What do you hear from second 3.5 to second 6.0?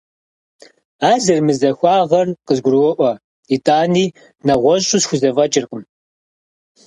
итӀани, нэгъуэщӀу схузэфӀэкӀыркъым.